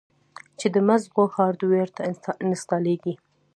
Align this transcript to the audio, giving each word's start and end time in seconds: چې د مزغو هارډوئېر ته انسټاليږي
چې 0.59 0.67
د 0.75 0.75
مزغو 0.87 1.23
هارډوئېر 1.35 1.89
ته 1.95 2.01
انسټاليږي 2.45 3.13